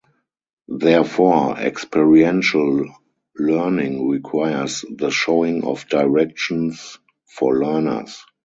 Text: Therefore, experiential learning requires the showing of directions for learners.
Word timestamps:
Therefore, 0.79 1.59
experiential 1.59 2.89
learning 3.37 4.09
requires 4.09 4.83
the 4.89 5.11
showing 5.11 5.63
of 5.63 5.87
directions 5.89 6.97
for 7.27 7.59
learners. 7.59 8.25